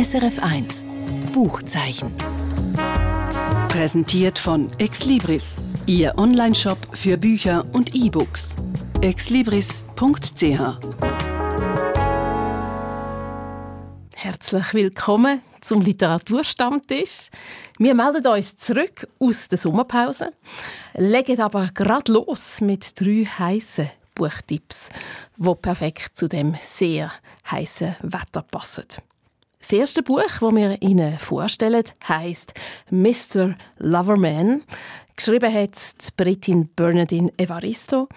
[0.00, 0.84] SRF1
[1.34, 2.10] Buchzeichen.
[3.68, 8.56] Präsentiert von Exlibris, Ihr Onlineshop für Bücher und E-Books.
[9.02, 9.82] exlibris.ch
[14.14, 17.28] Herzlich willkommen zum Literaturstammtisch.
[17.76, 20.32] Wir melden uns zurück aus der Sommerpause,
[20.94, 24.88] legen aber gerade los mit drei heißen Buchtipps,
[25.36, 27.12] die perfekt zu dem sehr
[27.50, 28.86] heißen Wetter passen.
[29.60, 32.54] Das erste Buch, das wir Ihnen vorstellen, heißt
[32.90, 33.54] Mr.
[33.76, 34.62] Loverman.
[35.14, 38.08] Geschrieben hat die Britin Bernadine Evaristo.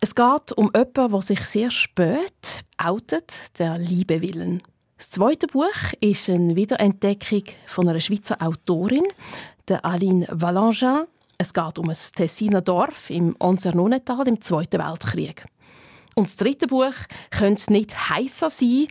[0.00, 4.60] Es geht um jemanden, der sich sehr spät outet, der Liebe willen.
[4.96, 9.06] Das zweite Buch ist eine Wiederentdeckung von einer Schweizer Autorin,
[9.68, 11.04] der Aline Valangin.
[11.38, 15.44] Es geht um ein Tessiner Dorf im Onsernonetal im Zweiten Weltkrieg.
[16.16, 16.94] Und das dritte Buch
[17.30, 18.88] könnte nicht heißer sein.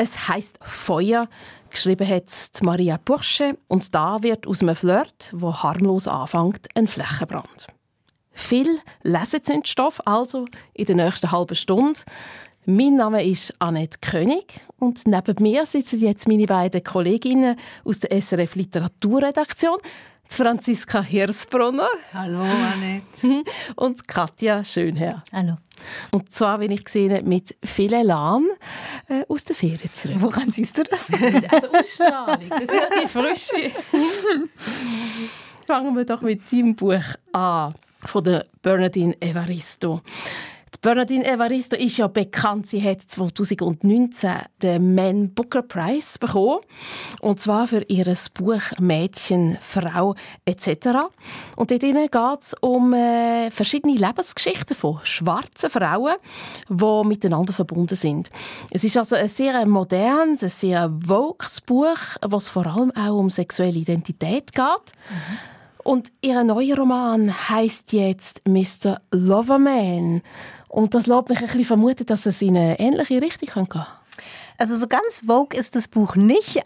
[0.00, 1.28] Es heißt Feuer.
[1.70, 2.30] Geschrieben hat
[2.62, 7.66] Maria Bursche und da wird aus einem Flirt, wo harmlos anfängt, ein Flächenbrand.
[8.30, 11.98] Viel Lesezündstoff also in der nächsten halben Stunde.
[12.64, 18.22] Mein Name ist Annette König und neben mir sitzen jetzt meine beiden Kolleginnen aus der
[18.22, 19.78] SRF Literaturredaktion.
[20.34, 21.88] Franziska Hirsbrunner.
[22.12, 23.44] Hallo, Annette.
[23.76, 25.24] Und Katja Schönherr.
[25.32, 25.56] Hallo.
[26.10, 28.46] Und zwar, bin ich gesehen, mit viel Elan
[29.08, 30.16] äh, aus der Ferien zurück.
[30.18, 31.12] Woran siehst du das?
[31.12, 32.48] An der Ausstrahlung.
[32.48, 33.72] Das ist ja die Frische.
[35.66, 40.02] Fangen wir doch mit deinem Buch an, von der Bernadine Evaristo.
[40.80, 42.68] Bernadine Evaristo ist ja bekannt.
[42.68, 44.30] Sie hat 2019
[44.62, 46.60] den Man Booker Prize bekommen.
[47.20, 51.10] Und zwar für ihr Buch Mädchen, Frau etc.
[51.56, 56.14] Und dort geht es um äh, verschiedene Lebensgeschichten von schwarzen Frauen,
[56.68, 58.30] die miteinander verbunden sind.
[58.70, 63.30] Es ist also ein sehr modernes, ein sehr vokes Buch, was vor allem auch um
[63.30, 64.64] sexuelle Identität geht.
[64.64, 65.38] Mhm.
[65.88, 69.00] Und ihr neuer Roman heißt jetzt Mr.
[69.10, 70.22] Loverman.
[70.68, 73.86] Und das lässt mich ein bisschen vermuten, dass es in eine ähnliche Richtung gehen kann.
[74.60, 76.60] Also so ganz Vogue ist das Buch nicht,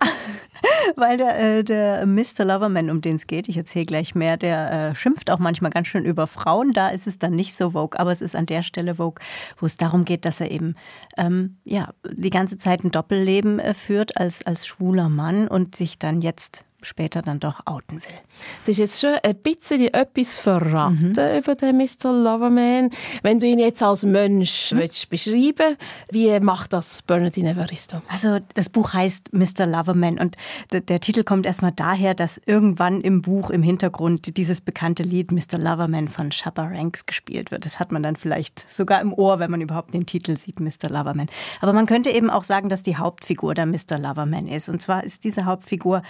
[0.97, 2.45] weil der, äh, der Mr.
[2.47, 5.89] Loverman, um den es geht, ich erzähle gleich mehr, der äh, schimpft auch manchmal ganz
[5.89, 6.73] schön über Frauen.
[6.73, 9.23] Da ist es dann nicht so Vogue, aber es ist an der Stelle Vogue,
[9.59, 10.75] wo es darum geht, dass er eben
[11.19, 15.99] ähm, ja die ganze Zeit ein Doppelleben äh, führt als als schwuler Mann und sich
[15.99, 18.19] dann jetzt später dann doch outen will.
[18.65, 21.39] Das ist jetzt schon ein bisschen etwas verraten mhm.
[21.39, 22.13] über den Mr.
[22.13, 22.91] Loverman.
[23.23, 24.79] Wenn du ihn jetzt als Mensch mhm.
[24.79, 25.77] willst beschreiben
[26.11, 28.03] wie macht das Bernadine Evaristo?
[28.09, 29.67] Also das Buch heißt Mr.
[29.67, 30.37] Loverman und
[30.71, 35.59] der Titel kommt erstmal daher, dass irgendwann im Buch im Hintergrund dieses bekannte Lied Mr.
[35.59, 37.65] Loverman von Shabba Ranks gespielt wird.
[37.65, 40.89] Das hat man dann vielleicht sogar im Ohr, wenn man überhaupt den Titel sieht, Mr.
[40.89, 41.29] Loverman.
[41.61, 43.99] Aber man könnte eben auch sagen, dass die Hauptfigur der Mr.
[43.99, 44.69] Loverman ist.
[44.69, 46.03] Und zwar ist diese Hauptfigur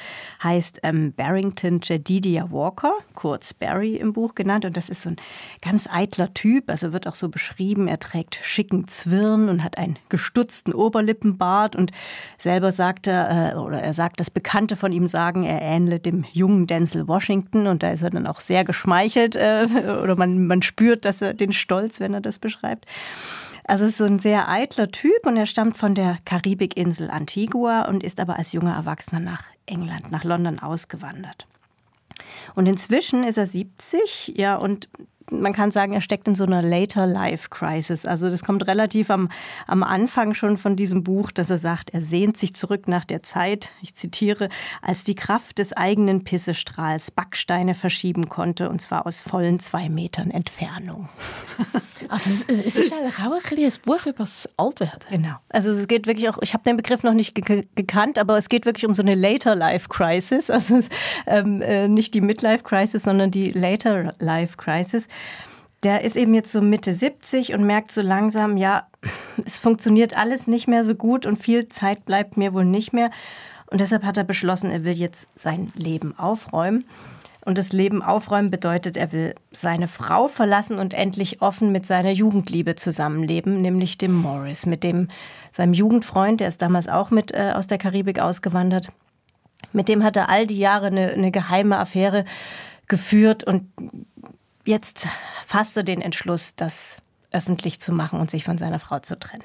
[0.42, 4.64] heißt heißt ähm, Barrington Jedidiah Walker, kurz Barry im Buch genannt.
[4.64, 5.16] Und das ist so ein
[5.60, 6.70] ganz eitler Typ.
[6.70, 11.74] Also wird auch so beschrieben, er trägt schicken Zwirn und hat einen gestutzten Oberlippenbart.
[11.74, 11.90] Und
[12.38, 16.24] selber sagt er, äh, oder er sagt, dass Bekannte von ihm sagen, er ähnle dem
[16.32, 17.66] jungen Denzel Washington.
[17.66, 19.34] Und da ist er dann auch sehr geschmeichelt.
[19.34, 19.66] Äh,
[20.00, 22.86] oder man, man spürt dass er den Stolz, wenn er das beschreibt.
[23.64, 28.02] Also ist so ein sehr eitler Typ und er stammt von der Karibikinsel Antigua und
[28.02, 31.46] ist aber als junger Erwachsener nach England, nach London ausgewandert.
[32.54, 34.88] Und inzwischen ist er 70, ja, und
[35.40, 38.06] man kann sagen, er steckt in so einer Later Life Crisis.
[38.06, 39.28] Also das kommt relativ am,
[39.66, 43.22] am Anfang schon von diesem Buch, dass er sagt, er sehnt sich zurück nach der
[43.22, 44.48] Zeit, ich zitiere,
[44.80, 50.30] als die Kraft des eigenen Pissestrahls Backsteine verschieben konnte, und zwar aus vollen zwei Metern
[50.30, 51.08] Entfernung.
[52.08, 55.00] Also es, es ist eigentlich auch ein, ein Buch über das Altwerden.
[55.08, 55.36] Genau.
[55.48, 58.48] Also es geht wirklich auch, ich habe den Begriff noch nicht ge gekannt, aber es
[58.48, 60.50] geht wirklich um so eine Later Life Crisis.
[60.50, 60.88] Also es,
[61.26, 65.08] ähm, äh, nicht die Midlife Crisis, sondern die Later Life Crisis
[65.82, 68.86] der ist eben jetzt so Mitte 70 und merkt so langsam, ja,
[69.44, 73.10] es funktioniert alles nicht mehr so gut und viel Zeit bleibt mir wohl nicht mehr.
[73.66, 76.84] Und deshalb hat er beschlossen, er will jetzt sein Leben aufräumen.
[77.44, 82.12] Und das Leben aufräumen bedeutet, er will seine Frau verlassen und endlich offen mit seiner
[82.12, 85.08] Jugendliebe zusammenleben, nämlich dem Morris, mit dem
[85.50, 88.92] seinem Jugendfreund, der ist damals auch mit äh, aus der Karibik ausgewandert.
[89.72, 92.24] Mit dem hat er all die Jahre eine, eine geheime Affäre
[92.86, 93.64] geführt und
[94.64, 95.06] jetzt
[95.46, 96.96] fasst er den Entschluss, das
[97.30, 99.44] öffentlich zu machen und sich von seiner Frau zu trennen.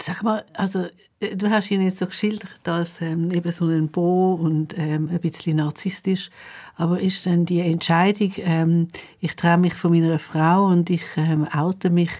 [0.00, 0.86] Sag mal, also
[1.20, 5.08] äh, du hast ihn jetzt so geschildert als ähm, eben so ein Bo und ähm,
[5.10, 6.30] ein bisschen narzisstisch,
[6.76, 8.88] aber ist denn die Entscheidung, ähm,
[9.20, 12.10] ich trenne mich von meiner Frau und ich ähm, oute mich,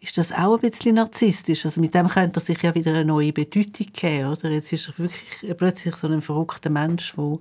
[0.00, 1.64] ist das auch ein bisschen narzisstisch.
[1.64, 4.50] Also mit dem könnte er sich ja wieder eine neue Bedeutung geben, oder?
[4.50, 7.38] Jetzt ist er wirklich plötzlich so ein verrückter Mensch, der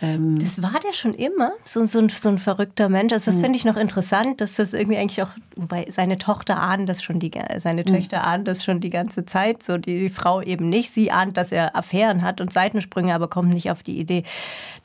[0.00, 3.12] ähm das war der schon immer, so, so, ein, so ein verrückter Mensch.
[3.12, 6.88] Also das finde ich noch interessant, dass das irgendwie eigentlich auch, wobei seine Tochter ahnt
[6.88, 10.40] das schon, die, seine Töchter ahnen das schon die ganze Zeit, so die, die Frau
[10.40, 10.92] eben nicht.
[10.92, 14.24] Sie ahnt, dass er Affären hat und Seitensprünge, aber kommt nicht auf die Idee,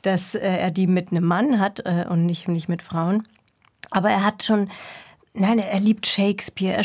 [0.02, 3.26] dass äh, er die mit einem Mann hat äh, und nicht, nicht mit Frauen.
[3.90, 4.68] Aber er hat schon
[5.34, 6.82] Nein, er liebt Shakespeare.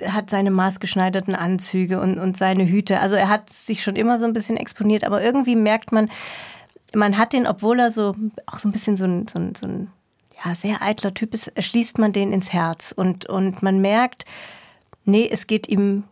[0.00, 3.00] Er hat seine maßgeschneiderten Anzüge und, und seine Hüte.
[3.00, 6.10] Also er hat sich schon immer so ein bisschen exponiert, aber irgendwie merkt man,
[6.94, 8.14] man hat den, obwohl er so
[8.46, 9.88] auch so ein bisschen so ein, so ein, so ein
[10.44, 12.92] ja, sehr eitler Typ ist, schließt man den ins Herz.
[12.96, 14.24] Und, und man merkt,
[15.04, 16.04] nee, es geht ihm,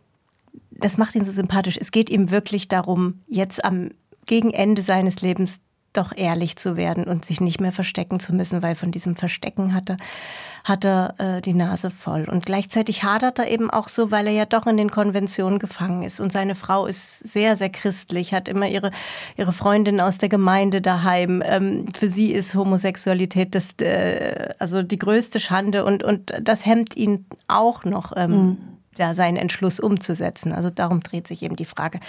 [0.71, 3.89] das macht ihn so sympathisch, es geht ihm wirklich darum, jetzt am
[4.25, 5.59] gegen Ende seines Lebens
[5.93, 9.73] doch ehrlich zu werden und sich nicht mehr verstecken zu müssen, weil von diesem Verstecken
[9.73, 9.97] hat er,
[10.63, 12.23] hat er äh, die Nase voll.
[12.23, 16.03] Und gleichzeitig hadert er eben auch so, weil er ja doch in den Konventionen gefangen
[16.03, 16.21] ist.
[16.21, 18.91] Und seine Frau ist sehr, sehr christlich, hat immer ihre,
[19.35, 21.43] ihre Freundin aus der Gemeinde daheim.
[21.45, 26.95] Ähm, für sie ist Homosexualität das, äh, also die größte Schande und, und das hemmt
[26.95, 28.57] ihn auch noch, ähm, mhm.
[28.97, 30.53] ja, seinen Entschluss umzusetzen.
[30.53, 31.99] Also darum dreht sich eben die Frage,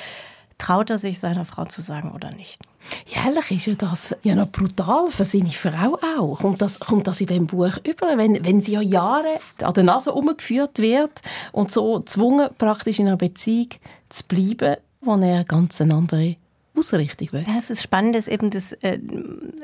[0.58, 2.60] traut er sich seiner Frau zu sagen oder nicht?
[3.06, 6.38] Jährlich ist ja das ja noch brutal für seine Frau auch.
[6.38, 8.16] Kommt das, kommt das in dem Buch über?
[8.16, 11.20] Wenn, wenn sie ja Jahre an der Nase umgeführt wird
[11.52, 13.68] und so gezwungen praktisch in einer Beziehung
[14.08, 16.36] zu bleiben, wo er ganz eine andere
[16.76, 17.44] Ausrichtung will.
[17.46, 18.98] Ja, es ist spannend, ist eben das, äh,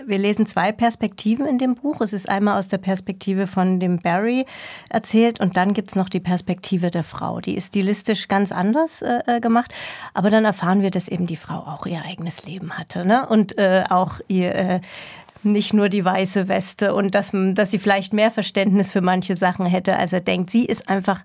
[0.07, 2.01] wir lesen zwei Perspektiven in dem Buch.
[2.01, 4.45] Es ist einmal aus der Perspektive von dem Barry
[4.91, 7.41] erzählt und dann gibt es noch die Perspektive der Frau.
[7.41, 9.75] Die ist stilistisch ganz anders äh, äh, gemacht,
[10.15, 13.27] aber dann erfahren wir, dass eben die Frau auch ihr eigenes Leben hatte ne?
[13.27, 14.81] und äh, auch ihr äh,
[15.43, 19.67] nicht nur die weiße Weste und dass, dass sie vielleicht mehr Verständnis für manche Sachen
[19.67, 20.51] hätte, als er denkt.
[20.51, 21.23] Sie ist einfach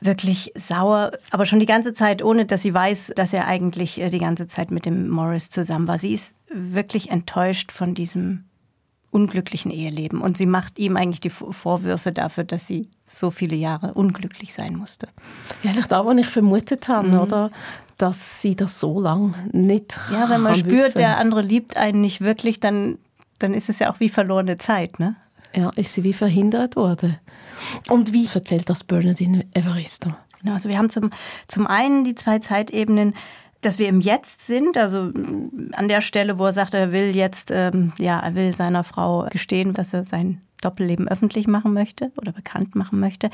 [0.00, 4.10] wirklich sauer, aber schon die ganze Zeit, ohne dass sie weiß, dass er eigentlich äh,
[4.10, 5.98] die ganze Zeit mit dem Morris zusammen war.
[5.98, 8.44] Sie ist wirklich enttäuscht von diesem
[9.10, 13.94] unglücklichen Eheleben und sie macht ihm eigentlich die Vorwürfe dafür, dass sie so viele Jahre
[13.94, 15.08] unglücklich sein musste.
[15.62, 17.20] Ja, eigentlich da, was ich vermutet habe, mhm.
[17.20, 17.50] oder?
[17.96, 20.98] Dass sie das so lange nicht Ja, wenn man spürt, wissen.
[20.98, 22.98] der andere liebt einen nicht wirklich, dann,
[23.38, 25.16] dann ist es ja auch wie verlorene Zeit, ne?
[25.54, 27.18] Ja, ist sie wie verhindert worden.
[27.88, 30.14] Und wie erzählt das Bernardine Evaristo?
[30.40, 31.10] Genau, also wir haben zum,
[31.46, 33.14] zum einen die zwei Zeitebenen,
[33.66, 35.10] dass wir im Jetzt sind, also
[35.72, 39.26] an der Stelle, wo er sagt, er will jetzt, ähm, ja, er will seiner Frau
[39.28, 43.28] gestehen, dass er sein Doppelleben öffentlich machen möchte oder bekannt machen möchte.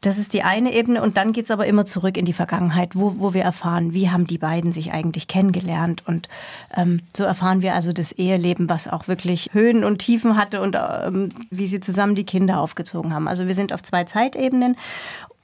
[0.00, 1.02] Das ist die eine Ebene.
[1.02, 4.26] Und dann geht's aber immer zurück in die Vergangenheit, wo, wo wir erfahren, wie haben
[4.26, 6.02] die beiden sich eigentlich kennengelernt.
[6.06, 6.28] Und
[6.76, 10.76] ähm, so erfahren wir also das Eheleben, was auch wirklich Höhen und Tiefen hatte und
[10.76, 13.28] ähm, wie sie zusammen die Kinder aufgezogen haben.
[13.28, 14.76] Also wir sind auf zwei Zeitebenen.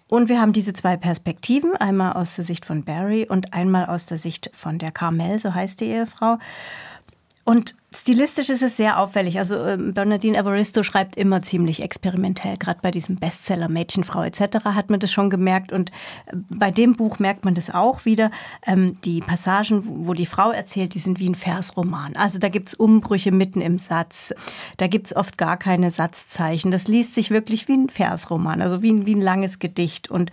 [0.08, 4.06] Und wir haben diese zwei Perspektiven, einmal aus der Sicht von Barry und einmal aus
[4.06, 6.38] der Sicht von der Carmel, so heißt die Ehefrau.
[7.44, 9.38] Und stilistisch ist es sehr auffällig.
[9.38, 12.56] Also ähm, Bernadine Evaristo schreibt immer ziemlich experimentell.
[12.56, 14.64] Gerade bei diesem Bestseller Mädchenfrau etc.
[14.64, 15.72] hat man das schon gemerkt.
[15.72, 15.90] Und
[16.26, 18.30] äh, bei dem Buch merkt man das auch wieder.
[18.66, 22.16] Ähm, die Passagen, wo die Frau erzählt, die sind wie ein Versroman.
[22.16, 24.34] Also da gibt's Umbrüche mitten im Satz.
[24.76, 26.70] Da gibt's oft gar keine Satzzeichen.
[26.70, 30.10] Das liest sich wirklich wie ein Versroman, also wie ein, wie ein langes Gedicht.
[30.10, 30.30] Und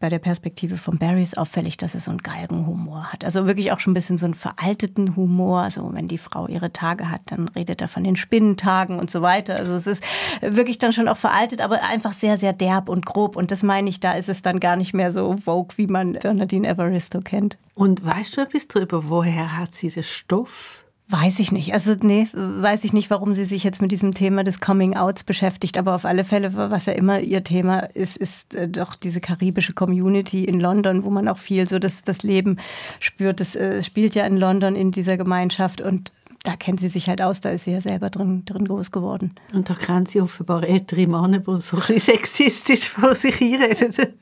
[0.00, 3.24] bei der Perspektive von Barry ist auffällig, dass er so einen Galgenhumor hat.
[3.24, 5.62] Also wirklich auch schon ein bisschen so einen veralteten Humor.
[5.62, 9.22] Also wenn die Frau ihre Tage hat, dann redet er von den Spinnentagen und so
[9.22, 9.56] weiter.
[9.56, 10.02] Also es ist
[10.40, 13.36] wirklich dann schon auch veraltet, aber einfach sehr, sehr derb und grob.
[13.36, 16.14] Und das meine ich, da ist es dann gar nicht mehr so vogue, wie man
[16.14, 17.58] Bernadine Evaristo kennt.
[17.74, 20.84] Und weißt du etwas darüber, woher hat sie den Stoff?
[21.08, 21.74] Weiß ich nicht.
[21.74, 25.22] Also nee, weiß ich nicht, warum sie sich jetzt mit diesem Thema des Coming Outs
[25.22, 25.76] beschäftigt.
[25.76, 29.74] Aber auf alle Fälle, was ja immer ihr Thema ist, ist äh, doch diese karibische
[29.74, 32.56] Community in London, wo man auch viel so das, das Leben
[33.00, 33.40] spürt.
[33.40, 36.10] Das äh, spielt ja in London in dieser Gemeinschaft und
[36.44, 39.34] da kennt sie sich halt aus, da ist sie ja selber drin, drin groß geworden.
[39.52, 43.92] Und da kennt sie offenbar ältere Männer, die so ein bisschen sexistisch vor sich hinreden.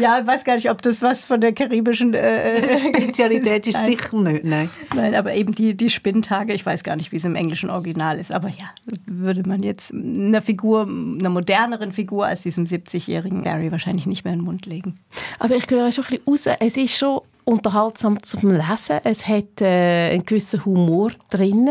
[0.00, 3.84] Ja, ich weiß gar nicht, ob das was von der karibischen äh, äh Spezialität ist.
[3.84, 4.70] Sicher nicht, nein.
[4.94, 8.18] Nein, aber eben die, die Spinntage, ich weiß gar nicht, wie es im englischen Original
[8.18, 8.32] ist.
[8.32, 8.70] Aber ja,
[9.04, 14.32] würde man jetzt einer Figur, einer moderneren Figur als diesem 70-jährigen Barry wahrscheinlich nicht mehr
[14.32, 14.96] in den Mund legen.
[15.38, 19.00] Aber ich höre schon ein bisschen raus, es ist schon unterhaltsam zum Lesen.
[19.04, 21.68] Es hat äh, einen gewissen Humor drin.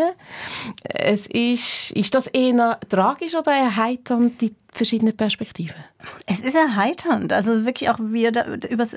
[0.84, 5.75] Es ist, ist das eher tragisch oder erheiternd, die verschiedenen Perspektiven?
[6.25, 7.32] Es ist erheiternd.
[7.32, 8.88] Also wirklich auch wie da, über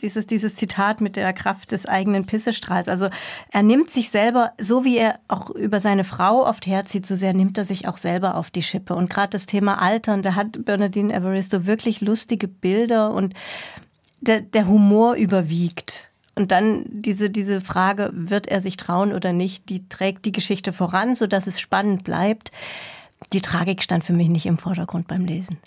[0.00, 2.88] dieses, dieses Zitat mit der Kraft des eigenen Pissestrahls.
[2.88, 3.08] Also
[3.50, 7.34] er nimmt sich selber, so wie er auch über seine Frau oft herzieht, so sehr
[7.34, 8.94] nimmt er sich auch selber auf die Schippe.
[8.94, 13.34] Und gerade das Thema Altern, da hat Bernadine Evaristo wirklich lustige Bilder und
[14.20, 16.04] der, der Humor überwiegt.
[16.34, 20.72] Und dann diese, diese Frage, wird er sich trauen oder nicht, die trägt die Geschichte
[20.72, 22.50] voran, sodass es spannend bleibt
[23.32, 25.58] die Tragik stand für mich nicht im Vordergrund beim Lesen.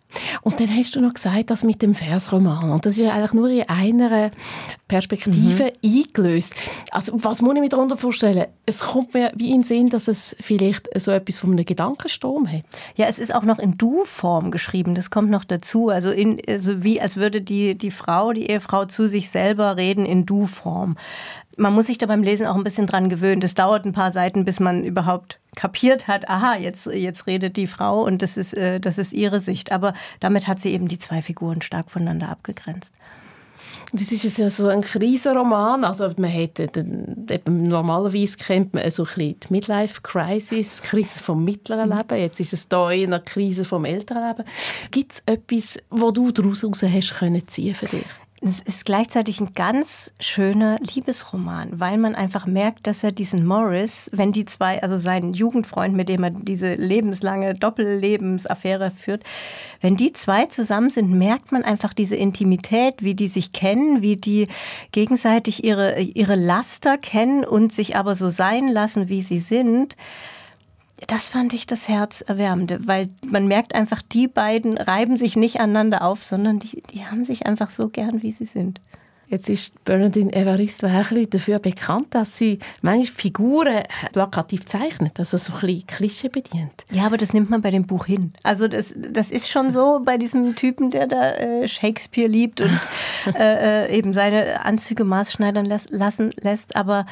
[0.42, 2.72] Und dann hast du noch gesagt, das mit dem Versroman.
[2.72, 4.32] Und das ist ja eigentlich nur in einer
[4.88, 6.06] Perspektive mhm.
[6.06, 6.54] eingelöst.
[6.92, 8.48] Also was muss ich mir darunter vorstellen?
[8.66, 12.52] Es kommt mir wie in den Sinn, dass es vielleicht so etwas von einem Gedankensturm
[12.52, 12.64] hat.
[12.96, 14.96] Ja, es ist auch noch in Du-Form geschrieben.
[14.96, 15.90] Das kommt noch dazu.
[15.90, 20.06] Also, in, also wie als würde die, die Frau, die Ehefrau zu sich selber reden
[20.06, 20.98] in Du-Form
[21.58, 23.42] man muss sich da beim Lesen auch ein bisschen dran gewöhnen.
[23.42, 27.68] Das dauert ein paar Seiten, bis man überhaupt kapiert hat, aha, jetzt, jetzt redet die
[27.68, 29.72] Frau und das ist, äh, das ist ihre Sicht.
[29.72, 32.94] Aber damit hat sie eben die zwei Figuren stark voneinander abgegrenzt.
[33.96, 35.84] Das ist ja so ein Krisenroman.
[35.84, 41.90] Also man hat, eben, normalerweise kennt man so ein bisschen die Midlife-Crisis, Krise vom mittleren
[41.90, 41.98] mhm.
[41.98, 42.18] Leben.
[42.20, 44.46] Jetzt ist es hier in einer Krise vom älteren Leben.
[44.90, 48.06] Gibt es etwas, wo du daraus hast können ziehen für dich?
[48.46, 54.10] Es ist gleichzeitig ein ganz schöner Liebesroman, weil man einfach merkt, dass er diesen Morris,
[54.12, 59.24] wenn die zwei, also seinen Jugendfreund, mit dem er diese lebenslange Doppellebensaffäre führt,
[59.80, 64.18] wenn die zwei zusammen sind, merkt man einfach diese Intimität, wie die sich kennen, wie
[64.18, 64.50] die
[64.92, 69.96] gegenseitig ihre, ihre Laster kennen und sich aber so sein lassen, wie sie sind
[71.08, 76.04] das fand ich das Herzerwärmende, weil man merkt einfach, die beiden reiben sich nicht aneinander
[76.04, 78.80] auf, sondern die, die haben sich einfach so gern, wie sie sind.
[79.34, 85.54] Jetzt ist Bernadine Evaristo ein dafür bekannt, dass sie manchmal Figuren plakativ zeichnet, also so
[85.54, 86.84] ein bisschen Klischee bedient.
[86.92, 88.34] Ja, aber das nimmt man bei dem Buch hin.
[88.44, 92.80] Also das, das ist schon so bei diesem Typen, der da äh, Shakespeare liebt und
[93.34, 97.08] äh, äh, eben seine Anzüge maßschneidern lassen lässt, aber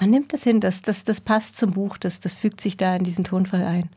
[0.00, 2.96] man nimmt das hin, das, das, das passt zum Buch, das, das fügt sich da
[2.96, 3.90] in diesen Tonfall ein.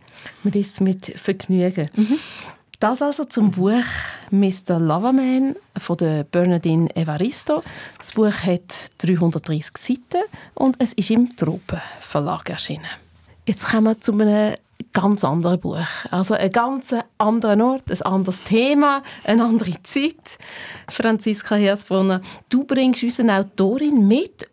[0.44, 1.90] Man ist mit Vergnügen.
[1.96, 2.20] Mhm.
[2.80, 3.86] Das also zum Buch
[4.30, 4.78] Mr.
[4.78, 7.64] Loverman von der Bernadine Evaristo.
[7.98, 12.84] Das Buch hat 330 Seiten und es ist im Tropen Verlag erschienen.
[13.46, 14.56] Jetzt kommen wir zu einem
[14.92, 15.80] ganz anderen Buch.
[16.12, 20.38] Also ein ganz anderer Ort, ein anderes Thema, eine andere Zeit.
[20.90, 24.48] Franziska Hersbrunner, du bringst uns eine Autorin mit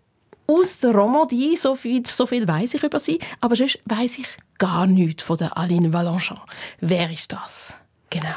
[0.51, 4.27] aus der Romandie, so viel, so viel weiß ich über sie, aber sonst weiß ich
[4.59, 6.41] gar nichts von der Aline Valenchon.
[6.81, 7.75] Wer ist das?
[8.11, 8.29] Genau.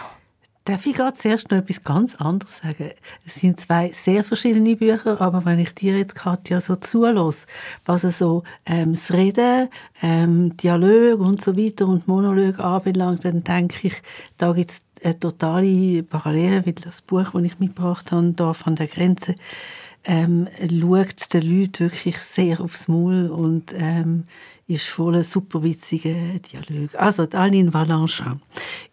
[0.65, 2.91] Darf ich gerade zuerst noch etwas ganz anderes sagen?
[3.25, 7.47] Es sind zwei sehr verschiedene Bücher, aber wenn ich dir jetzt, Katja, so zulasse,
[7.85, 9.67] was so ähm, das Reden,
[10.01, 14.01] ähm, Dialog und so weiter und Monolog anbelangt, dann denke ich,
[14.37, 18.77] da gibt es eine totale Parallele, weil das Buch, das ich mitgebracht habe, da von
[18.77, 19.35] der Grenze,
[20.05, 24.25] ähm, schaut den Leuten wirklich sehr aufs Maul und ähm,
[24.67, 26.95] ist voller super witzigen Dialog.
[26.95, 28.39] Also, die Aline Valanchin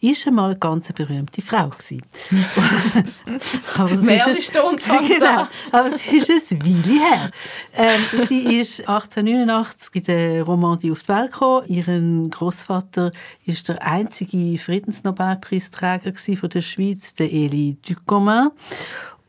[0.01, 1.71] ist einmal eine ganz berühmte Frau
[3.77, 7.31] aber Mehr als Stunde genau, aber sie ist ein Weile her.
[7.75, 11.67] Ähm, sie ist 1889 in der Romandie auf die Welt gekommen.
[11.69, 13.13] Ihr Großvater
[13.47, 18.51] ist der einzige Friedensnobelpreisträger von der Schweiz, der Elie Ducomin.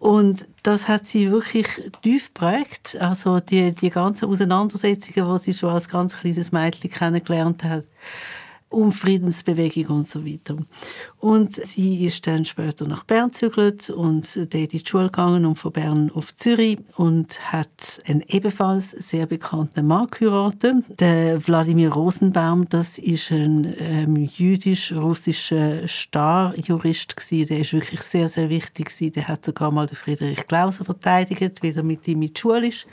[0.01, 1.67] Und das hat sie wirklich
[2.01, 2.97] tief geprägt.
[2.99, 7.85] Also die, die ganzen Auseinandersetzungen, die sie schon als ganz kleines Mädchen kennengelernt hat,
[8.71, 10.57] um Friedensbewegung und so weiter.
[11.19, 15.55] Und sie ist dann später nach Bern gezügelt und dort in die Schule gegangen und
[15.55, 22.67] von Bern auf Zürich und hat einen ebenfalls sehr bekannten Mann geheiratet, der Wladimir Rosenbaum.
[22.69, 27.47] Das ist ein ähm, jüdisch-russischer Starjurist gewesen.
[27.47, 29.11] Der ist wirklich sehr, sehr wichtig gewesen.
[29.13, 32.67] Der hat sogar mal den Friedrich Klauser verteidigt, wie er mit ihm in die Schule
[32.67, 32.87] ist.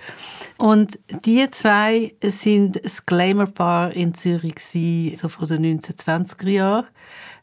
[0.56, 6.87] Und die zwei sind das Glamour-Paar in Zürich gewesen, so von den 1920er Jahren.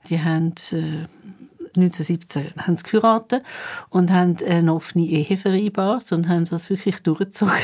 [0.10, 1.08] Die haben äh,
[1.78, 3.44] 1917 haben sie geheiratet
[3.90, 7.54] und haben eine offene Ehe vereinbart und haben das wirklich durchgezogen.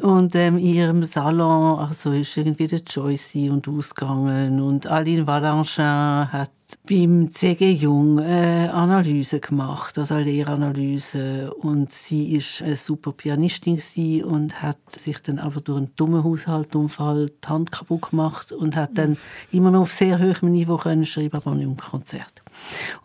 [0.00, 6.32] Und ähm, in ihrem Salon also ist irgendwie der Joyce und ausgegangen und Aline Valanchin
[6.32, 6.50] hat
[6.88, 14.24] beim CG Jung äh, Analyse gemacht, also eine Lehranalyse und sie ist eine super Pianistin
[14.24, 18.90] und hat sich dann aber durch einen dummen Haushaltunfall die Hand kaputt gemacht und hat
[18.94, 19.16] dann
[19.50, 22.41] immer noch auf sehr hohem Niveau können schreiben, aber nicht im Konzert.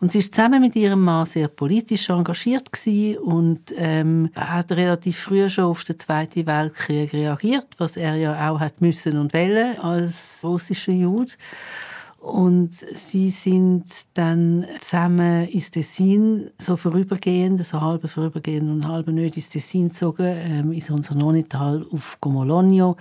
[0.00, 5.18] Und sie ist zusammen mit ihrem Mann sehr politisch engagiert gewesen und ähm, hat relativ
[5.18, 9.78] früh schon auf den Zweiten Weltkrieg reagiert, was er ja auch hat müssen und wollen
[9.78, 11.32] als russischer Jude.
[12.18, 13.84] Und sie sind
[14.14, 20.26] dann zusammen ins Tessin, so vorübergehend, so halb vorübergehend und halb nicht ins Tessin gezogen,
[20.26, 22.96] ähm, in unser Nonital auf Gomologno.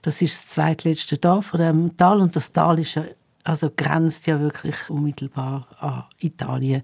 [0.00, 3.04] Das ist das zweitletzte Dorf von dem Tal und das Tal ist ja
[3.44, 6.82] also grenzt ja wirklich unmittelbar an Italien.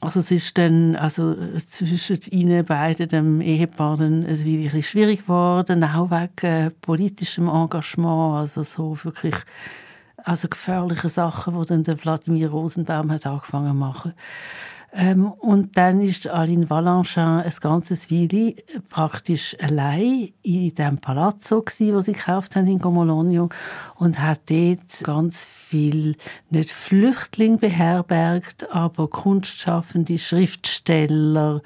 [0.00, 5.84] Also es ist dann also zwischen ihnen beiden, dem Ehepaar, dann ein bisschen schwierig geworden,
[5.84, 9.36] auch wegen äh, politischem Engagement, also so wirklich
[10.24, 14.14] also gefährliche Sachen, die dann der Wladimir Rosenbaum hat angefangen zu machen.
[14.96, 18.54] Ähm, und dann ist Aline Valenchin ein ganzes Weile
[18.88, 23.48] praktisch allein in dem Palazzo gsi, wo sie gekauft haben in Gomologno
[23.96, 26.14] und hat dort ganz viel
[26.50, 31.60] nicht Flüchtlinge beherbergt, aber Kunstschaffende, Schriftsteller,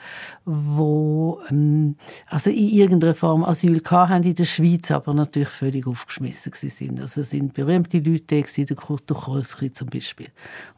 [0.50, 6.52] wo ähm, also in irgendeiner Form Asyl haben in der Schweiz, aber natürlich völlig aufgeschmissen
[6.54, 7.00] sind.
[7.00, 10.28] Also es sind berühmte Leute da der Kurt Tucholsky zum Beispiel.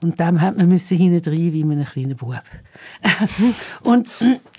[0.02, 2.42] Und dem hat man müssen hinten wie mit einem kleinen Bub.
[3.82, 4.08] und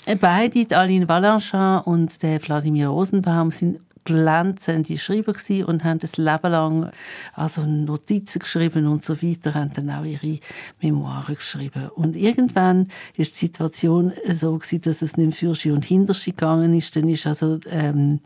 [0.05, 6.17] äh, beide, Aline Valenchin und der Wladimir Rosenbaum, sind glänzende Schreiber gewesen und haben das
[6.17, 6.91] Leben lang
[7.33, 10.39] also Notizen geschrieben und so weiter, haben dann auch ihre
[10.81, 11.89] Memoiren geschrieben.
[11.89, 16.73] Und irgendwann ist die Situation so gewesen, dass es nicht sie und hinter sie gegangen
[16.73, 16.95] ist.
[16.95, 18.19] Dann ist also ähm,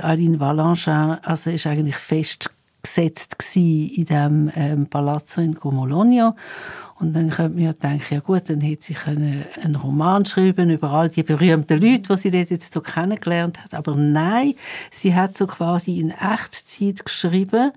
[0.00, 6.34] Aline Valenchin also ist eigentlich festgesetzt in dem ähm, Palazzo in Gomologno
[7.00, 10.68] und dann könnte man ja denken, ja gut, dann hätte sie können einen Roman schreiben
[10.68, 13.72] über all die berühmten Leute, die sie dort jetzt so kennengelernt hat.
[13.72, 14.54] Aber nein,
[14.90, 17.72] sie hat so quasi in Echtzeit geschrieben,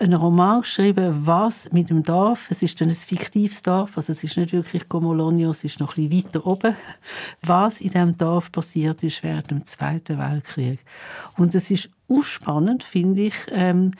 [0.00, 4.24] einen Roman geschrieben, was mit dem Dorf, es ist dann ein fiktives Dorf, also es
[4.24, 6.76] ist nicht wirklich Gomologno, es ist noch ein bisschen weiter oben,
[7.42, 10.80] was in diesem Dorf passiert ist während dem Zweiten Weltkrieg.
[11.38, 11.90] Und es ist
[12.22, 13.92] spannend, finde ich, ähm,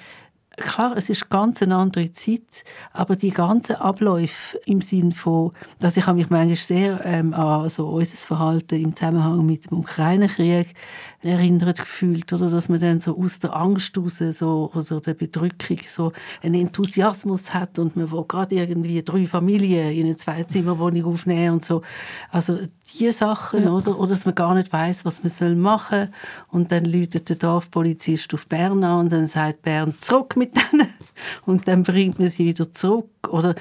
[0.56, 5.96] klar, es ist ganz eine andere Zeit, aber die ganzen Abläufe im Sinn von, dass
[5.96, 10.74] ich habe mich manchmal sehr ähm, an so unser Verhalten im Zusammenhang mit dem Ukraine-Krieg
[11.22, 15.78] erinnert gefühlt, oder dass man dann so aus der Angst raus, so, oder der Bedrückung
[15.86, 21.54] so einen Enthusiasmus hat und man will gerade irgendwie drei Familien in eine Zweizimmerwohnung aufnehmen
[21.54, 21.82] und so.
[22.30, 22.58] Also
[22.98, 23.70] die Sachen, ja.
[23.70, 23.98] oder?
[23.98, 26.12] Oder dass man gar nicht weiß, was man soll machen
[26.48, 30.88] und dann läutet der Dorfpolizist auf Bern an und dann sagt Bern zurück mit denen
[31.46, 33.54] und dann bringt man sie wieder zurück oder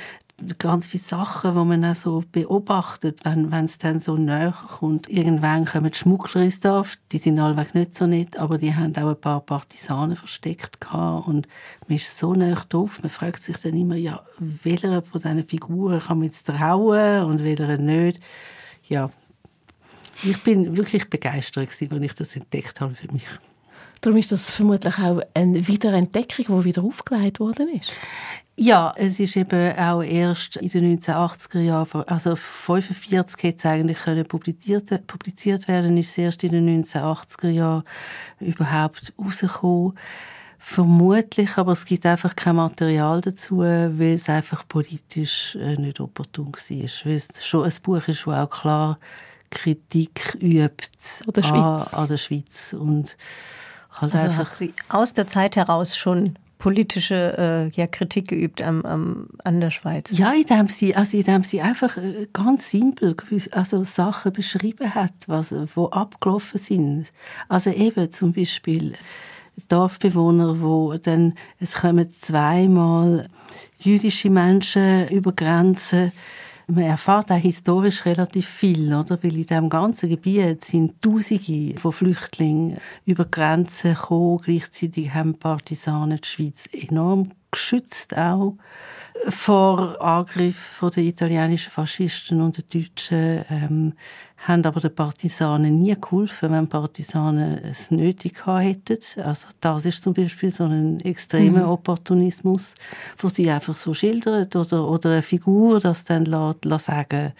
[0.57, 5.07] ganz viele Sachen, die man auch so beobachtet, wenn wenn es dann so näher kommt.
[5.07, 8.95] Irgendwann kommen die Schmuggler ins Dorf, die sind allweg nicht so nett, aber die haben
[8.97, 11.47] auch ein paar Partisanen versteckt gehabt und
[11.87, 15.99] man ist so näher drauf, man fragt sich dann immer, ja, welcher von diesen Figuren
[15.99, 18.19] kann man jetzt trauen und welcher nicht.
[18.89, 19.09] Ja,
[20.23, 23.27] ich bin wirklich begeistert als ich das entdeckt habe für mich.
[24.01, 27.91] Darum ist das vermutlich auch eine Wiederentdeckung, die wieder aufgelegt worden ist.
[28.55, 33.97] Ja, es ist eben auch erst in den 1980er Jahren, also 45 hätte es eigentlich
[33.99, 37.83] können publiziert, publiziert werden, ist es erst in den 1980er Jahren
[38.39, 39.97] überhaupt rausgekommen.
[40.59, 46.47] Vermutlich, aber es gibt einfach kein Material dazu, weil es einfach politisch äh, nicht opportun
[46.47, 47.05] war.
[47.05, 48.99] Weil es schon ein Buch ist, das auch klar
[49.53, 50.89] Kritik übt
[51.27, 52.75] der an, an, der Schweiz.
[52.77, 53.15] Und
[53.91, 58.83] halt also einfach sie aus der Zeit heraus schon politische äh, ja, Kritik geübt am,
[58.85, 60.09] am, an der Schweiz.
[60.11, 63.15] Ja, indem sie, also indem sie einfach äh, ganz simpel
[63.51, 67.11] also Sachen beschrieben hat, was wo abgelaufen sind.
[67.49, 68.93] Also eben zum Beispiel
[69.67, 73.27] Dorfbewohner, wo dann es kommen zweimal
[73.77, 76.11] jüdische Menschen über Grenzen
[76.67, 79.21] man erfährt auch historisch relativ viel, oder?
[79.21, 84.41] Weil in diesem ganzen Gebiet sind Tausende von Flüchtlingen über Grenzen gekommen.
[84.43, 88.55] Gleichzeitig haben Partisanen die Schweiz enorm geschützt auch
[89.29, 93.93] vor Angriff der italienischen Faschisten und der Deutschen ähm,
[94.37, 98.97] haben aber den Partisanen nie geholfen, wenn Partisanen es nötig hätten.
[99.23, 101.69] Also das ist zum Beispiel so ein extremer mhm.
[101.69, 102.75] Opportunismus,
[103.17, 107.31] wo sie einfach so schildert oder, oder eine Figur, das dann lässt, lässt sagen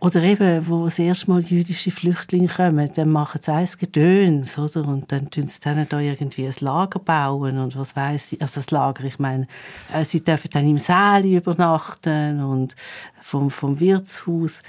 [0.00, 4.86] oder eben, wo das erste Mal jüdische Flüchtlinge kommen, dann machen sie ein Gedöns, oder?
[4.86, 8.42] Und dann tun sie dann da irgendwie ein Lager bauen und was weiß ich.
[8.42, 9.46] Also das Lager, ich meine,
[9.92, 12.74] äh, sie dürfen dann im Saal übernachten und
[13.20, 14.62] vom, vom Wirtshaus.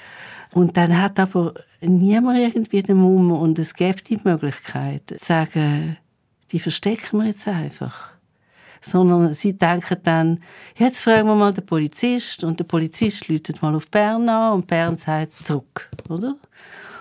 [0.53, 5.97] Und dann hat aber niemand irgendwie den Mumm und es gibt die Möglichkeit, zu sagen,
[6.51, 8.14] die verstecken wir jetzt einfach
[8.85, 10.39] sondern sie denken dann,
[10.77, 14.67] jetzt fragen wir mal den Polizist und der Polizist läutet mal auf Bern an und
[14.67, 16.35] Bern sagt zurück, oder?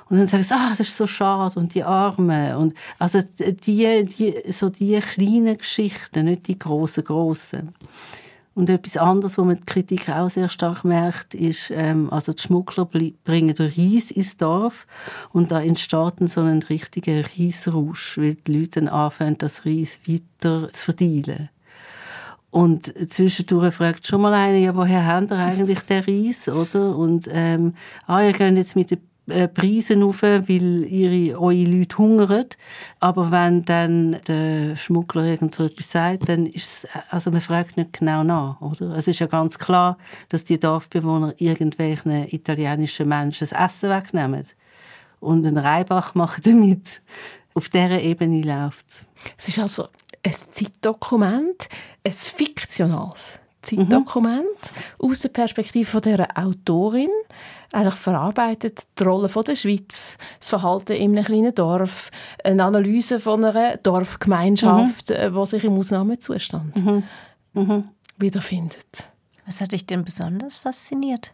[0.08, 4.04] Und dann sagen sie, ah, das ist so schade und die Armen und also die,
[4.04, 7.72] die so die kleinen Geschichten, nicht die großen großen.
[8.54, 12.40] Und etwas anderes, wo man die Kritik auch sehr stark merkt, ist, ähm, also die
[12.40, 14.86] Schmuggler bringen Reis ins Dorf
[15.32, 20.70] und da entsteht so ein richtiger Reisrausch, weil die Leute dann anfangen, das Reis weiter
[20.70, 21.48] zu verdienen.
[22.54, 26.94] Und zwischendurch fragt schon mal einer, ja, woher haben ihr eigentlich den Reis, oder?
[26.96, 27.74] Und, ähm,
[28.06, 32.46] ah, ihr geht jetzt mit den äh, Preise rauf, weil ihre, eure Leute hungern.
[33.00, 37.76] Aber wenn dann der Schmuggler irgend so etwas sagt, dann ist es, also man fragt
[37.76, 38.94] nicht genau nach, oder?
[38.94, 44.46] Es ist ja ganz klar, dass die Dorfbewohner irgendwelchen italienischen Menschen das Essen wegnehmen.
[45.18, 47.02] Und einen Reibach machen damit.
[47.52, 49.06] Auf dieser Ebene läuft es.
[49.38, 49.88] Es ist also
[50.24, 51.68] ein Zeitdokument,
[52.06, 55.10] ein fiktionales Zeitdokument mhm.
[55.10, 57.10] aus der Perspektive von der Autorin
[57.74, 62.10] eigentlich verarbeitet die Rolle von der Schweiz, das Verhalten in einem kleinen Dorf,
[62.44, 65.36] eine Analyse von einer Dorfgemeinschaft, mhm.
[65.36, 67.02] Äh, sich im Ausnahmezustand mhm.
[67.54, 67.88] Mhm.
[68.16, 69.08] wiederfindet.
[69.46, 71.32] Was hat dich denn besonders fasziniert?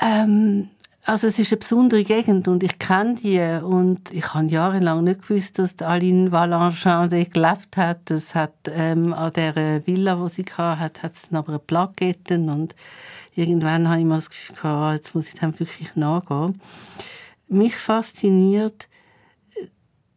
[0.00, 0.70] Ähm,
[1.06, 5.22] also es ist eine besondere Gegend und ich kenne die und ich habe jahrelang nicht
[5.22, 8.00] gewusst, dass Aline Valanchin gelebt hat.
[8.06, 12.74] Das hat ähm, an der Villa, wo sie hatte, hat, es aber eine Plakette und
[13.36, 16.60] irgendwann habe ich mal das Gefühl gehabt, ah, jetzt muss ich dem wirklich nachgehen.
[17.46, 18.88] Mich fasziniert,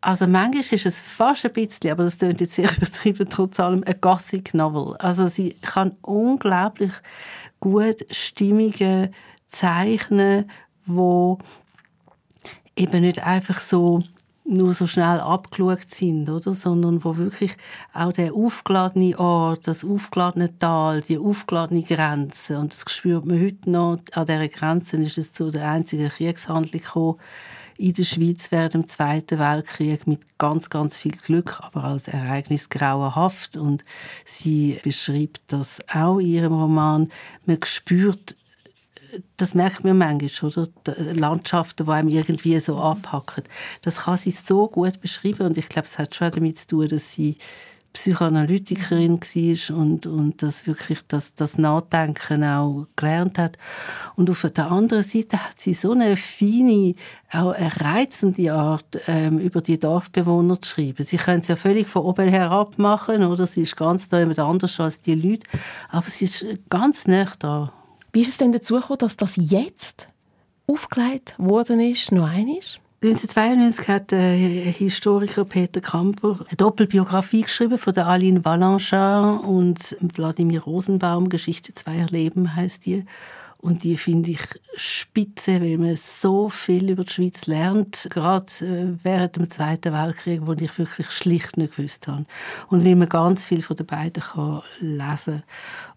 [0.02, 3.84] also manchmal ist es fast ein bisschen, aber das klingt jetzt sehr übertrieben, trotz allem,
[3.86, 4.95] ein Gothic Novel.
[4.97, 6.93] Also sie kann unglaublich
[7.60, 9.13] gut Stimmungen
[9.49, 10.49] zeichnen,
[10.89, 11.38] wo
[12.75, 14.04] eben nicht einfach so
[14.49, 16.54] nur so schnell abgeschaut sind, oder?
[16.54, 17.56] sondern wo wirklich
[17.93, 23.69] auch der aufgeladene Ort, das aufgeladene Tal, die aufgeladene Grenze, und das spürt man heute
[23.69, 27.19] noch, an dieser Grenze ist es zu der einzigen Kriegshandlung gekommen,
[27.78, 32.67] in der Schweiz während dem Zweiten Weltkrieg mit ganz, ganz viel Glück, aber als Ereignis
[32.67, 33.56] grauenhaft.
[33.56, 33.86] Und
[34.25, 37.10] sie beschreibt das auch in ihrem Roman.
[37.45, 38.36] Man spürt
[39.38, 40.67] das merkt man manchmal, oder?
[41.13, 43.43] Landschaften, die einem irgendwie so abhacken.
[43.82, 46.88] Das kann sie so gut beschreiben und ich glaube, es hat schon damit zu tun,
[46.88, 47.38] dass sie
[47.93, 53.58] Psychoanalytikerin war und, und das wirklich das, das Nachdenken auch gelernt hat.
[54.15, 56.93] Und auf der anderen Seite hat sie so eine feine,
[57.32, 61.04] auch eine reizende Art, ähm, über die Dorfbewohner zu schreiben.
[61.04, 63.48] Sie können es ja völlig von oben herab machen, oder?
[63.48, 65.48] Sie ist ganz da jemand anders als die Leute,
[65.89, 67.74] aber sie ist ganz nah da.
[68.12, 70.10] Wie ist es denn dazu gekommen, dass das jetzt
[70.67, 72.60] aufgelegt worden ist, noch einmal?
[73.02, 80.62] 1992 hat der Historiker Peter Kamper eine Doppelbiografie geschrieben von der Aline Valanchin und Wladimir
[80.63, 81.30] Rosenbaum.
[81.30, 83.06] Geschichte zweier Leben heißt die.
[83.58, 84.41] Und die finde ich
[85.19, 90.41] spitze, weil man so viel über die Schweiz lernt, gerade äh, während dem Zweiten Weltkrieg,
[90.45, 92.25] wo ich wirklich schlicht nicht gewusst habe.
[92.69, 95.43] Und wie man ganz viel von den beiden kann lesen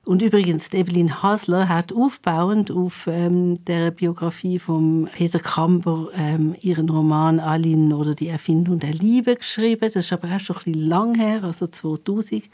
[0.04, 6.88] Und übrigens, Evelyn Hasler hat aufbauend auf ähm, der Biografie von Peter Kamber ähm, ihren
[6.88, 9.82] Roman Aline oder die Erfindung der Liebe geschrieben.
[9.82, 12.44] Das ist aber erst schon ein bisschen lang her, also 2000.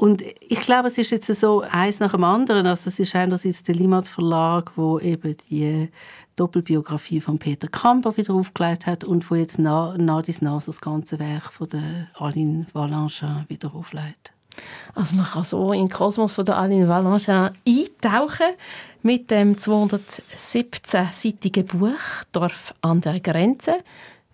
[0.00, 2.66] Und ich glaube, es ist jetzt so eins nach dem anderen.
[2.66, 5.90] Also es ist einerseits der Limat Verlag, wo eben die
[6.36, 11.52] Doppelbiografie von Peter Kamper wieder aufgelegt hat und wo jetzt dies nach das ganze Werk
[11.52, 14.32] von der Aline Valanchin wieder auflegt.
[14.94, 18.54] Also man kann so in den Kosmos von der Aline Valanchin eintauchen
[19.02, 23.74] mit dem 217-seitigen Buch «Dorf an der Grenze»,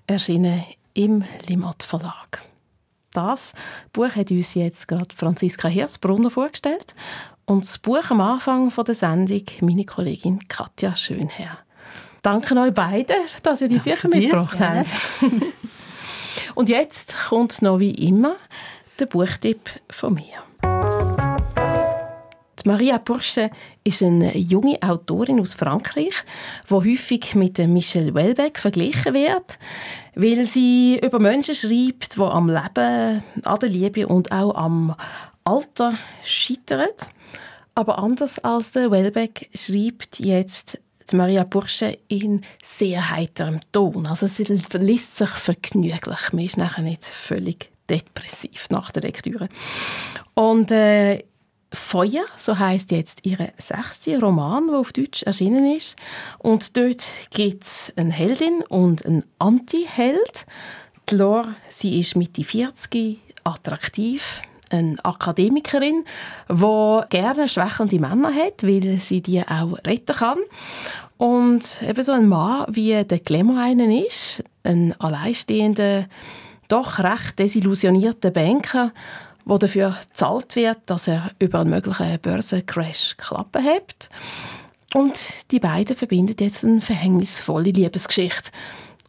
[0.07, 0.63] erschienen
[0.95, 2.43] im Limat Verlag.
[3.17, 3.55] Das
[3.95, 6.95] Buch hat uns jetzt gerade Franziska Hirsbrunner vorgestellt
[7.47, 11.59] und das Buch am Anfang der Sendung meine Kollegin Katja Schönherr.
[12.21, 14.91] Danke euch beiden, dass ihr die Bücher mitgebracht habt.
[16.55, 18.37] und jetzt kommt noch wie immer
[18.99, 20.46] der Buchtipp von mir.
[22.67, 23.51] Maria Porsche
[23.85, 26.15] ist eine junge Autorin aus Frankreich,
[26.69, 29.59] die häufig mit Michelle Welbeck verglichen wird,
[30.17, 34.97] weil sie über Menschen schreibt, die am Leben, an der Liebe und auch am
[35.45, 36.89] Alter scheitern.
[37.77, 40.81] Aber anders als der Welbeck schreibt jetzt
[41.13, 44.09] Maria Porsche in sehr heiterem Ton.
[44.09, 46.33] Also sie liest sich vergnüglich.
[46.33, 49.49] Man ist nachher nicht völlig depressiv nach der Lektüre.
[50.35, 51.23] Und äh,
[51.73, 55.97] Feuer, so heißt jetzt ihre sechste Roman, der auf Deutsch erschienen ist.
[56.39, 60.47] Und dort gibt es eine Heldin und einen Anti-Held.
[61.11, 66.05] Die Lore, sie ist Mitte 40, attraktiv, eine Akademikerin,
[66.51, 70.39] die gerne schwächelnde Männer hat, weil sie die auch retten kann.
[71.17, 76.07] Und eben so ein Mann, wie der Glamour einen ist, ein alleinstehender,
[76.69, 78.93] doch recht desillusionierter Banker,
[79.49, 84.09] der dafür gezahlt wird, dass er über einen möglichen Börsencrash Klappe hat.
[84.95, 88.51] Und die beiden verbinden jetzt eine verhängnisvolle Liebesgeschichte.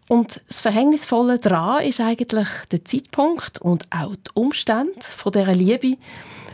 [0.07, 5.97] Und das Verhängnisvolle daran ist eigentlich der Zeitpunkt und auch die Umstände von dieser Liebe,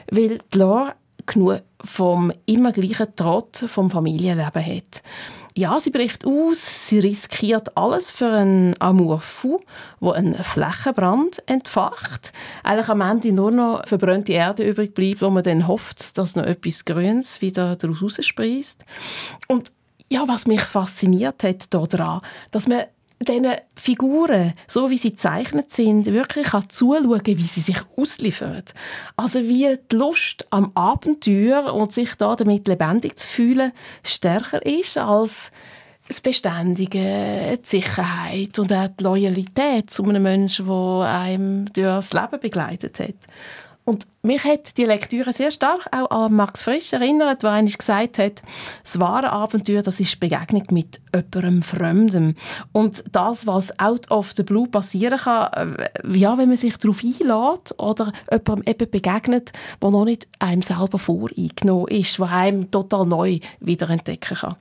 [0.10, 5.04] weil die Laura genug vom immer gleichen Trott vom Familienleben hat.
[5.56, 9.62] Ja, sie bricht aus, sie riskiert alles für einen Amour fou,
[10.00, 12.34] wo einen Flächenbrand entfacht.
[12.64, 16.46] Eigentlich am Ende nur noch verbrannte Erde übrig bleibt, wo man dann hofft, dass noch
[16.46, 18.84] etwas Grünes wieder daraus raussprießt.
[19.48, 19.72] Und
[20.10, 22.86] ja, was mich fasziniert hat daran, dass man
[23.26, 28.64] diesen Figuren, so wie sie gezeichnet sind, wirklich kann zuschauen, wie sie sich ausliefern.
[29.16, 33.72] Also wie die Lust am Abenteuer und sich da damit lebendig zu fühlen
[34.04, 35.52] stärker ist als
[36.08, 42.14] das Beständige, die Sicherheit und auch die Loyalität zu einem Menschen, der einem durch das
[42.14, 43.16] Leben begleitet hat.
[43.86, 48.18] Und mich hat die Lektüre sehr stark auch an Max Frisch erinnert, der einmal gesagt
[48.18, 48.42] hat,
[48.82, 52.36] das wahre Abenteuer, das ist Begegnung mit jemandem Fremdem.
[52.72, 57.04] Und das, was out of the blue passieren kann, äh, ja, wenn man sich darauf
[57.04, 63.06] einlädt oder jemandem eben begegnet, der noch nicht einem selber voreingenommen ist, der einem total
[63.06, 64.56] neu wiederentdecken kann.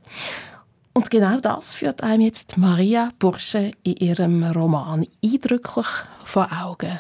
[0.95, 5.87] Und genau das führt einem jetzt Maria Bursche in ihrem Roman eindrücklich
[6.25, 6.99] vor Augen.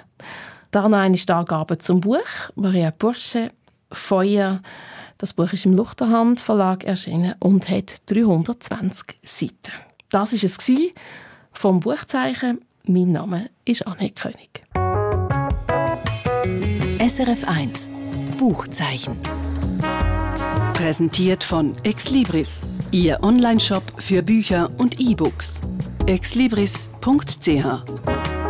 [0.73, 2.19] Dann eine Angabe zum Buch.
[2.57, 3.53] Maria Bursche,
[3.93, 4.61] Feuer.
[5.19, 9.73] Das Buch ist im Luchterhand Verlag erschienen und hat 320 Seiten.
[10.09, 10.57] Das ist es
[11.53, 12.63] vom Buchzeichen.
[12.87, 14.65] Mein Name ist Anne König.
[17.07, 17.91] SRF 1
[18.39, 19.19] Buchzeichen.
[20.73, 25.61] Präsentiert von Exlibris, Ihr Onlineshop für Bücher und E-Books.
[26.07, 28.42] exlibris.ch